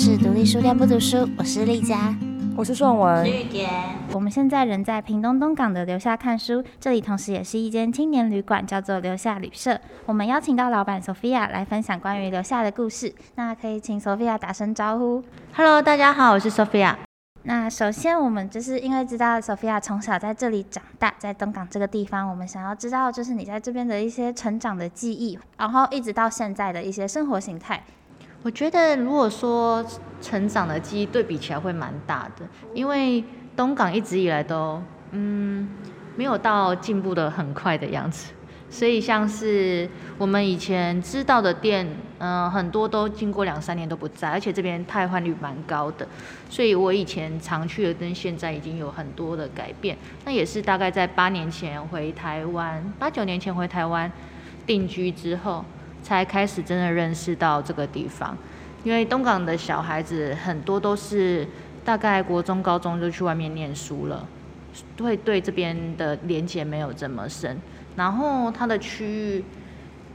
[0.00, 2.14] 是独立书店不读书，我是丽佳，
[2.56, 3.28] 我是宋文。
[4.12, 9.76] 我们现在人在屏东东港的留下看书，这里同时也是一间青年旅馆，叫做留下旅社。
[10.06, 13.12] 我们邀请到老板 Sophia 来分享关于留下的故事。
[13.34, 15.24] 那可以请 Sophia 打声招呼。
[15.52, 16.94] Hello，大家好，我是 Sophia。
[17.42, 27.82] 那首先，我们就是因为知道 Sophia 从小在这里长大，在东港这个地方，我们想要知道就是你在这边的一些成长的记忆，然后一直到现在的一些生活形态。
[28.44, 29.84] 我觉得，如果说
[30.22, 33.22] 成长的记忆对比起来会蛮大的，因为
[33.56, 34.80] 东港一直以来都
[35.10, 35.68] 嗯
[36.16, 38.32] 没有到进步的很快的样子，
[38.70, 41.86] 所以像是我们以前知道的店，
[42.18, 46.06] 嗯很多都经过两三年都不在，而且这边汰换率蛮高的，
[46.48, 49.98] 所以我以前常去的跟现在已经有很多的改变。
[50.24, 54.10] 那也是大概在八年前回台湾，八九年前回台湾
[54.64, 55.64] 定居之后。
[56.02, 58.36] 才开始真的认识到这个地方，
[58.84, 61.46] 因为东港的小孩子很多都是
[61.84, 64.26] 大概国中、高中就去外面念书了，
[65.00, 67.60] 会对这边的连接没有这么深。
[67.96, 69.44] 然后它的区域，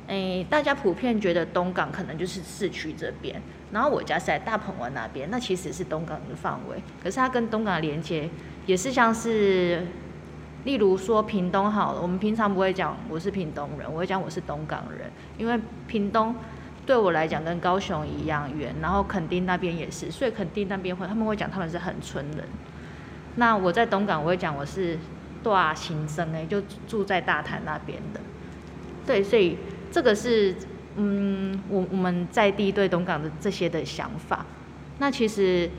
[0.07, 3.41] 诶，大家普遍觉得东港可能就是市区这边，
[3.71, 8.29] 然后我家是在大鹏湾那边，那其实是东港的范围，可是它跟东港连接
[8.65, 9.85] 也是像是。
[10.65, 16.33] 例如说屏东好了，我们平常不会讲我是屏东人，我会讲我是东港人，因为屏东
[16.85, 22.45] 对我来讲跟高雄一样远，然后垦丁那边也是，所以垦丁那边会他们会讲他们是很村人。
[23.35, 24.97] 那我在东港我会讲我是
[25.43, 28.21] 大新生哎，就住在大潭那边的。
[29.05, 29.57] 对，所以
[29.91, 30.55] 这个是
[30.95, 34.45] 嗯我我们在地对东港的这些的想法。
[34.99, 35.69] 那其实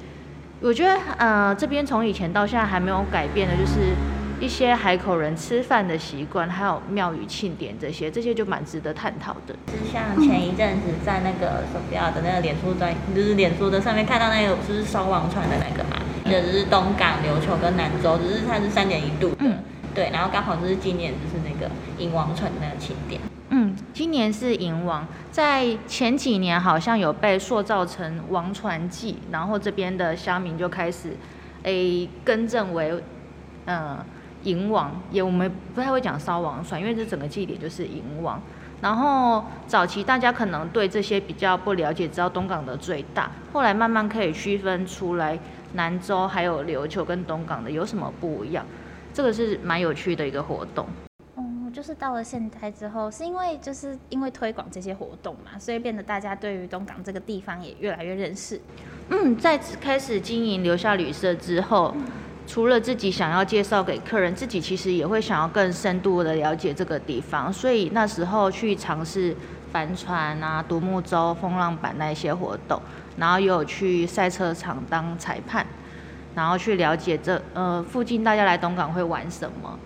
[0.61, 3.95] 我觉得呃这边从以前到现在还没有改变的就是。
[4.41, 9.55] 一些海口人吃饭的习惯，还有庙宇庆典这些，这些就蛮值得探讨的。
[9.67, 19.47] 就是像前一阵子在那个手表的那个脸书专，就是脸书的上面看到那个，就是烧王船的那个嘛，就是东港、琉球跟南州，只是它是三点一度的，
[19.95, 23.21] 对，然后刚好就是今年就是那个迎王船的那个庆典。
[23.51, 31.17] 嗯，今年是银王，在前几年好像有被塑造成王传记，然后这边的乡民就开始
[31.63, 33.01] 诶更正为
[33.67, 33.99] 嗯。
[34.45, 38.41] 迎王也，我们不太会讲烧王船，因为这整个祭典就是银王。
[38.81, 45.39] 然后早期大家可能对这些比较不了解，知道东港的最大，后来慢慢可以区分出来
[45.73, 48.67] 南州还有琉球跟东港的有什么不一样，
[49.15, 50.87] 这个是蛮有趣的一个活动。
[51.37, 58.61] 哦，就是到了现代之后，是因为就是因为推广这些活动嘛，所以变得大家对于东港这个地方也越来越认识。
[59.09, 61.95] 嗯，在开始经营留下旅社之后。
[62.47, 69.35] 除了自己想要介绍给客人，自己其实也会想要更深度的了解这个地方，所以那时候去尝试
[69.73, 72.81] 帆船啊、独木舟、风浪板那一些活动，
[73.17, 75.67] 然后又有去赛车场当裁判，
[76.35, 79.79] 然后去了解这呃附近大家来东港会玩什么，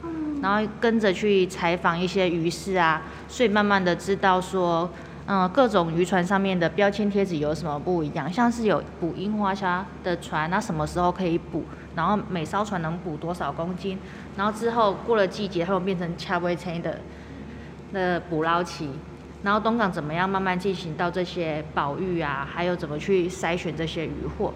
[0.42, 4.90] 然后跟着去采访一些鱼市啊，所以慢慢的知道说。
[5.30, 8.32] 嗯，各种渔船上面的标签贴纸有什么不一样？
[8.32, 11.64] 像是有捕樱花虾的船，那什么时候可以捕？
[11.94, 13.98] 然后每艘船能捕多少公斤？
[14.38, 17.00] 然后之后过了季节，它会变成恰威车的
[17.92, 18.88] 的捕捞期。
[19.42, 22.48] 然后东港怎么样慢慢进行到这些保育啊？
[22.50, 24.54] 还有怎么去筛选这些渔获？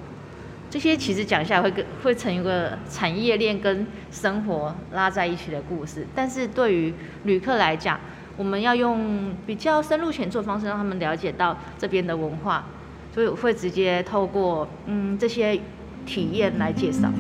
[0.71, 6.07] 这些其实讲下来会跟会成一个产业链跟生活拉在一起的故事。
[6.15, 6.95] 但是对于
[7.25, 8.01] 旅客来讲，
[8.37, 12.65] 我们要用比较深入浅出的方式，让他们了解到这边的文化，
[13.15, 15.61] 所以我会直接透过嗯这些
[16.07, 17.11] 体验来介绍。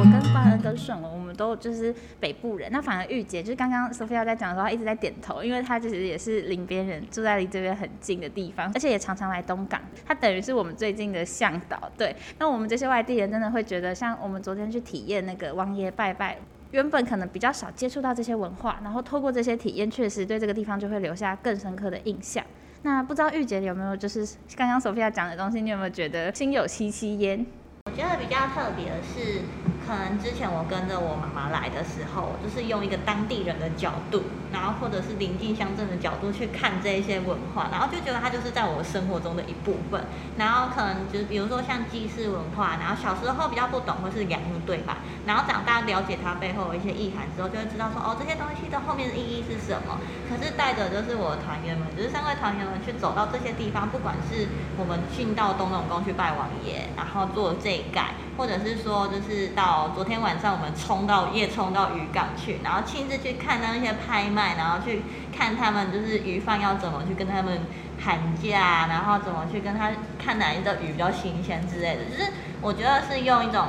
[0.00, 11.90] 我跟关恩跟顺文，我们都就是北部人，那反而玉姐就是刚刚 Sophia 在讲的时候，她一直在点头，因为她其实也是邻边人，住在离这边很近的地方，而且也常常来东港，她等于是我们最近的向导。
[11.98, 16.38] 对，那我们这些外地人真的会觉得，像我们昨天去体验那个王爷拜拜。
[16.70, 22.44] 原本可能比较少接触到这些文化，然后透过这些体验，确实对这个地方就会留下更深刻的印象。
[22.82, 27.44] 那不知道玉姐有没有就是刚刚 Sophia 讲的东西，你有没有觉得心有戚戚焉？
[27.86, 29.40] 我觉得比较特别的是。
[29.88, 40.04] 可能之前我跟着我妈妈来的时候，就是用一个当地人的角度，然后或者是邻近乡镇的角度去看这一些文化，然后就觉得它就是在我生活中的一部分。
[40.36, 44.98] 然后可能就是比如说像祭祀文化，然后小时候比较不懂或是两目对吧？
[45.24, 49.98] 然后长大了解它背后的一些意涵之后，就会知道说哦这些东西的后面的意义是什么。
[50.28, 65.02] 可是带着就是我的团员们，就是三位团员们去走到这些地方，不管是我们进到东龙宫去拜王爷，然后做这一盖，或者是说就是到昨天晚上我们冲到夜冲到渔港去，然后亲自去看那些拍卖，然后去
[65.36, 67.60] 看他们就是鱼贩要怎么去跟他们
[68.02, 73.66] 喊价，然后怎么去跟他看哪一个鱼比较新鲜之类的，就是我觉得是用一种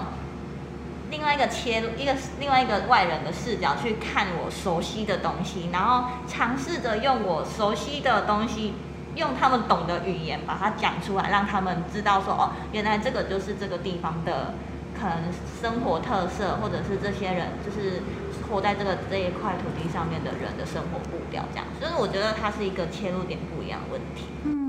[1.11, 8.73] 另外一个切入一个另外一个外人的视角去看我熟悉的东西，然后尝试着用我熟悉的东西。
[9.15, 14.53] 用他们懂的语言把它讲出来，让他们知道说哦，原来这个就是这个地方的
[14.99, 15.31] 可能
[15.61, 18.01] 生活特色，或者是这些人就是
[18.49, 24.25] 活在这个这一块土地上面的人的生活步调，这样，所以我觉得它是一个切入点不一样的问题。
[24.43, 24.68] 嗯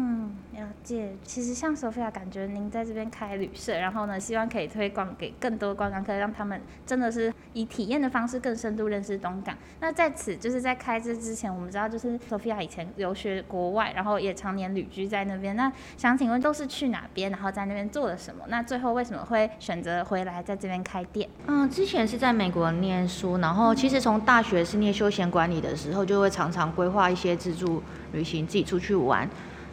[0.83, 9.57] 姐，其实像 Sophia，感觉您在这边开旅社，然后呢，希望可以推广给更多观光客，让他们真的是以体验的方式更深度认识东港。
[9.81, 15.55] 那在此，就是在开这之前，我们知道就是 Sophia 以前留学国外，然后也常年旅居在那边。
[15.57, 18.45] 那想请问，都是去哪边，然后在那边做了什么？
[18.49, 21.29] 那最后为什么会选择回来在这边开店？
[21.47, 29.29] 嗯，之前是在美国念书，然后其实从大学是念休闲管理的时候，就会常常规划一些自助旅行，自己出去玩。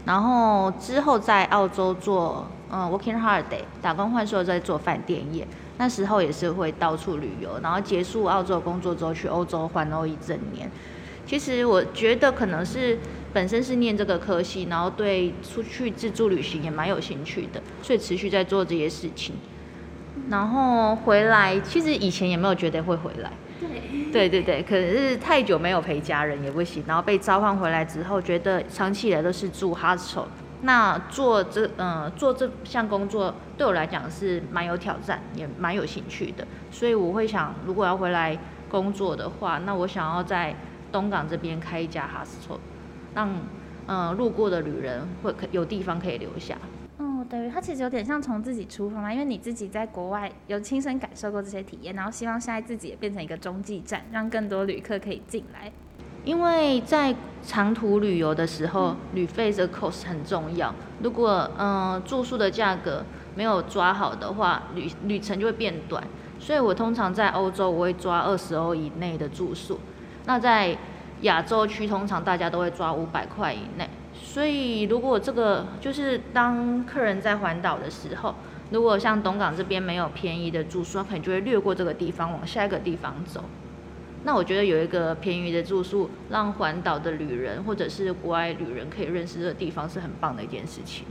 [0.08, 5.46] 然后之后在澳洲做嗯 working holiday 打工换宿，在做饭店业，
[5.78, 7.60] 那时候也是会到处旅游。
[7.62, 10.72] 然后结束澳洲工作之后，去欧洲环欧一整年。
[11.26, 12.98] 其实我觉得可能是
[13.34, 19.36] 本身是念这个科系，然后对出去自助旅行也蛮有兴趣的，所以持续在做这些事情。
[20.30, 23.30] 然后回来，其实以前也没有觉得会回来。
[24.12, 26.84] 对对对，可是太久没有陪家人也不行。
[26.88, 30.26] 然后被召唤回来之后，觉得长期以来都是住 hostel，
[30.62, 36.46] 那做这嗯做这项工作对我来讲是蛮有挑战，也蛮有兴趣的。
[36.72, 38.38] 所以我会想，如果要回来
[38.70, 40.56] 工作的话，那我想要在
[40.92, 42.58] 东港这边开一家 hostel，
[43.16, 43.30] 让
[43.88, 46.56] 嗯路过的旅人会有地方可以留下。
[47.30, 55.72] 对它其实有点像从自己出发嘛，因为你自己在国外有亲身感受过这些体验，然后希望现在自己也变成一个中继站，让更多旅客可以进来。
[56.24, 60.74] 因为在长途旅游的时候，旅费这 cost 很重要。
[61.02, 66.04] 如果嗯住宿的价格没有抓好的话，旅旅程就会变短。
[66.40, 69.80] 所以我通常在欧洲我会抓二十欧以内的住宿，
[70.26, 70.78] 那在
[71.22, 73.87] 亚洲区通常大家都会抓五百块以内。
[74.38, 78.36] 所以，如果这个就是当客人在环岛的时候，
[78.70, 83.44] 如果像东港这边没有便宜的住宿，可能就会略过这个地方，往下一个地方走。
[84.24, 91.08] 那我觉得有一个便宜的住宿，让环岛的旅人或者是国外旅人可以认识这个地方，是很棒的一件事情。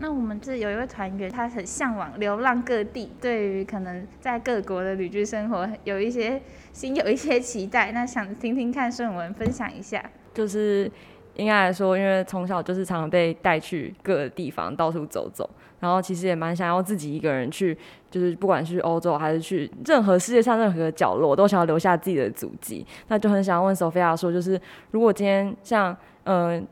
[0.00, 6.42] 那我们这有一位团员，他很向往流浪各地，对于可能在各国的旅居生活有一些
[6.72, 7.92] 心有一些期待。
[7.92, 10.04] 那想听听看顺文分享一下，
[10.34, 10.90] 就是。
[11.38, 15.48] 应该来说，因为从小就是常常被带去各个地方到处走走，
[15.78, 17.78] 然后其实也蛮想要自己一个人去，
[18.10, 22.84] 就是不管是欧洲还是去任何世界上任何角落，都想要留下自己的足迹。
[23.06, 26.66] 那就很想问 Sophia 说，就是如果今天像嗯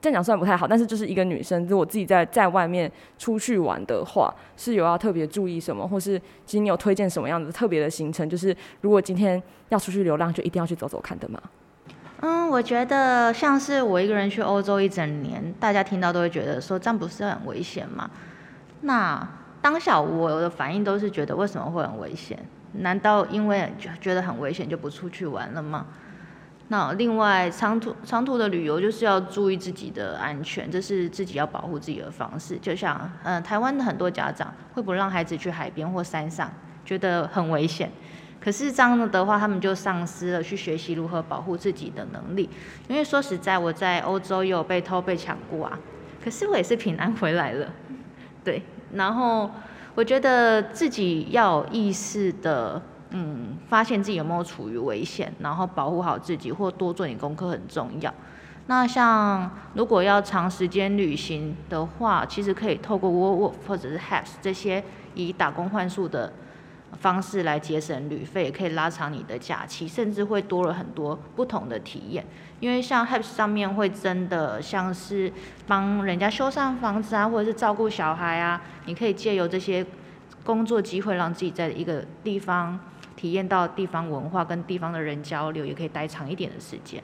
[0.00, 8.28] 这样讲虽然不太好，但是就是一个女生，如果自己在在外面出去玩的话，是有要特别注意什么，或是其实你有推荐什么样子特别的行程？
[8.28, 11.40] 就是如果今天要出去流浪，就一定要去走走看的吗？
[12.20, 18.10] 嗯，我觉得像是我一个人去欧洲一整年，大家听到都会觉得说这样不是很危险吗？
[18.80, 19.26] 那
[19.62, 22.38] 当下我的反应都是觉得为什么会很危险？
[22.72, 25.86] 难道因为觉得很危险就不出去玩了吗？
[26.70, 32.58] 那另外长途长途的旅游就是要注意自己的安全，这是自己要保护自己的方式。
[32.58, 36.50] 就像嗯，台湾的很多家长会不让孩子去海边或山上，
[36.84, 37.90] 觉得很危险。
[38.40, 42.48] 可是这样的话，他们就丧失了去学习如何保护自己的能力。
[42.86, 45.78] 因为说实在，我在欧洲也有被偷被抢过啊，
[46.24, 47.68] 可是我也是平安回来了。
[48.44, 49.50] 对，然后
[49.96, 52.80] 我觉得自己要有意识的，
[53.10, 58.14] 嗯，发现自己有没有处于危险，然后保护好自己或多做点功课很重要。
[58.68, 66.32] 那像如果要长时间旅行的话，其实可以透过 Work 或者是 Haps 这些以打工换宿的。
[67.00, 72.24] 方式来节省旅费，也可以拉长你的假期，甚至会多了很多不同的体验。
[72.60, 75.32] 因为像 Haps 上面会真的像是
[75.66, 79.86] 帮人家修缮房子啊，或者是照顾小孩啊，你可以借由这些
[80.44, 82.78] 工作机会，让自己在一个地方
[83.14, 87.00] 体验到地方文化，跟地方的人交流，也可以待长一点的时间。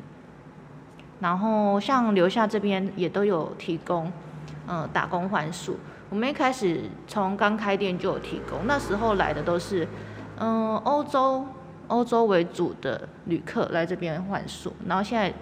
[1.21, 4.11] 然后像留下这边也都有提供，
[4.67, 5.79] 嗯，打工换宿。
[6.11, 9.89] 我们一开始从刚开店就有提供，那时候来的都是，
[10.39, 11.45] 嗯，欧洲
[11.89, 15.33] 欧洲为主的旅客来这边换宿，然后现在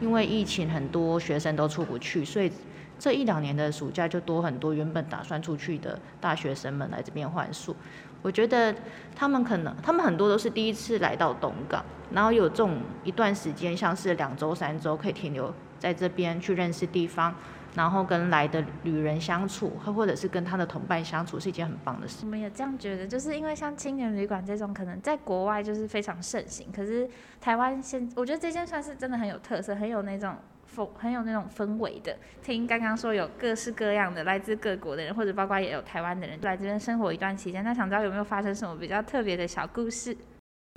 [0.00, 2.52] 因为疫情，很多学生都出不去，所以
[2.98, 7.74] 这一两年的暑假就多很多原本打算出去的大学生们来这边换宿。
[8.20, 8.74] 我觉得
[9.14, 17.34] 他们可能他们很多都是第一次来到东港，然后有这种一段时间，像是两周三周可以停留在这边去认识地方。
[17.74, 22.18] 然后跟来的旅人相处，或或者是跟他的同伴相处，是一件很棒的事。
[22.22, 27.08] 我们也这样觉得，就是因为像青年旅馆这种，可能在国外就是非常盛行，可是
[27.40, 32.16] 台湾现，我觉得这间算是真的很有特色，很有那种风，很有那种氛围的。
[32.42, 40.16] 听刚刚说有各式各样的来自各国的人，或者包括也有台湾的人来这边生活一段期间，那想知道有没有发生什么比较特别的小故事？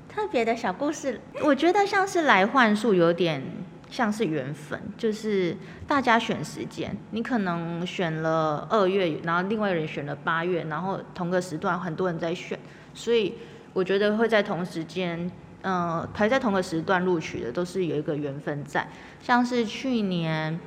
[0.09, 3.56] 特别的小故事，我觉得像是来幻术有点。
[3.89, 5.55] 像是缘分，就是
[5.87, 12.59] 大家选时间，你可能选了二月，然后另外人选了八月，然后同个时段很多人在选，
[12.93, 13.35] 所以
[13.73, 18.87] 我觉得会在同时间，嗯，排在同个时段录取的都是有一个缘分在。
[19.21, 20.59] 像是去年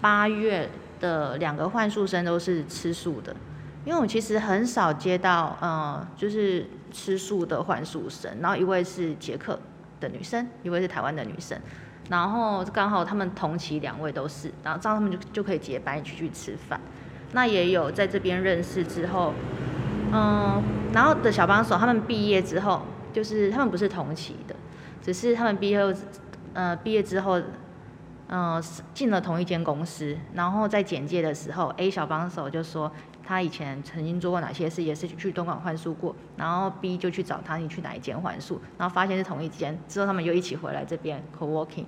[0.00, 0.68] 八月
[1.00, 3.34] 的两个幻术生都是吃素的，
[3.86, 9.58] 因为我其实很少接到，嗯，就是吃素的幻术生，然后一位是捷克
[9.98, 11.58] 的女生，一位是台湾的女生。
[12.10, 16.80] 然后刚好他们同期两位都是，然后这样他们就就可以结伴一起去吃饭。
[17.32, 19.32] 那也有在这边认识之后，
[20.12, 22.82] 嗯，然后的小帮手他们毕业之后，
[23.12, 24.54] 就是他们不是同期的，
[25.02, 25.92] 只是他们毕业后，
[26.52, 27.40] 呃，毕业之后，
[28.34, 28.60] 嗯，
[28.92, 30.16] 进了同一间公司。
[30.34, 32.90] 然后在简介的时候，A 小帮手就说。
[33.26, 41.86] 他以前曾经做过哪些事，也是去东莞换宿过，然后 B 就去找他，你去哪一间换宿，然后发现是同一间，之后他们又一起回来这边 co working，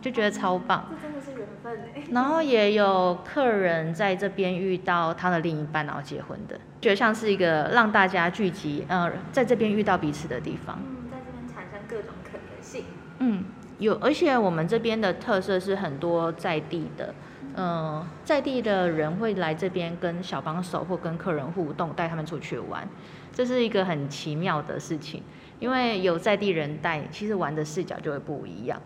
[0.00, 0.84] 就觉得超棒。
[0.90, 2.02] 这真的是缘分哎。
[2.10, 10.80] 然后也有客人在这边遇到他的另一半，然后结婚的，觉得像是一个让大家聚集，呃，在这边遇到彼此的地方。
[10.84, 12.86] 嗯，在这边产生各种可能性。
[13.20, 13.44] 嗯，
[13.82, 17.12] 有，而且我们这边的特色是很多在地的。
[17.56, 22.88] 嗯，在地的人会来这边跟小帮手或跟客人互动，带他们出去玩，
[23.32, 25.22] 这是一个很奇妙的事情。
[25.58, 28.80] 因为有在地人带，其实玩的视角就会不一样。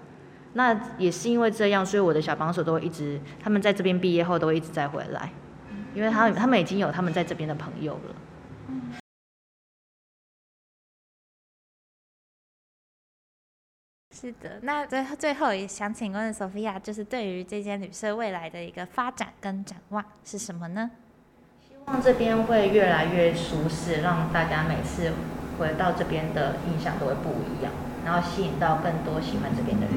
[0.54, 5.30] 那也是因为这样，所以我的小帮手都会一直，他们在这边毕业后都会一直再回来，
[5.94, 8.16] 因为他他们已经有他们在这边的朋友了。
[14.18, 20.90] 是的，那最最后也想请问 Sophia，就是对于这间旅社未来的一个发展跟展望是什么呢？
[21.68, 25.12] 希望这边会越来越舒适，让大家每次
[25.58, 27.70] 回到这边的印象都会不一样，
[28.06, 29.96] 然后吸引到更多喜欢这边的人。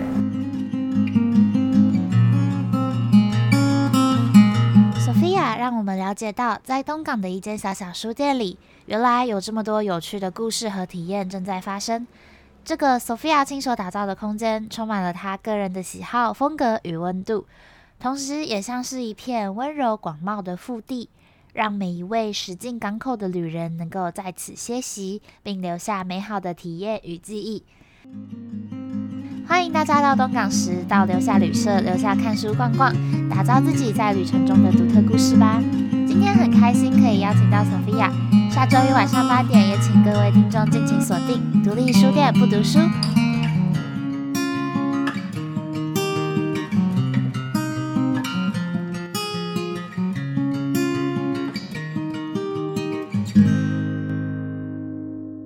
[5.00, 12.06] Sophia 让我们了解到，在东港的一间小小书店里，原来有这么多有趣的故事和体验正在发生。
[12.70, 17.48] 这个 Sophia 亲手打造的空间，充满了她个人的喜好、风格与温度，
[18.00, 21.10] 同时也像是一片温柔广袤的腹地，
[21.52, 27.64] 让每一位驶进港口的旅人能够在此歇息，并留下美好的体验与记忆。
[29.48, 32.94] 欢迎大家到东港时，到留下旅社留下看书逛逛，
[33.32, 35.60] 打造自己在旅程中的独特故事吧。
[36.08, 38.29] 今天很开心可以邀请到 Sophia。
[38.52, 42.80] 下周一晚上八点，也请各位听众尽情锁定独立书店不读书。